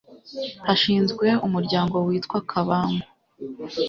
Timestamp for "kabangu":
2.49-3.05